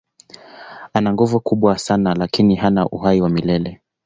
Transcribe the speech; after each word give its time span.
Ana 0.93 1.13
nguvu 1.13 1.39
kubwa 1.39 1.77
sana 1.77 2.13
lakini 2.13 2.55
hana 2.55 2.89
uhai 2.89 3.21
wa 3.21 3.29
milele. 3.29 3.81